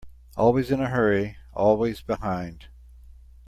Always 0.35 0.71
in 0.71 0.81
a 0.81 0.89
hurry, 0.89 1.37
always 1.53 2.01
behind. 2.01 2.65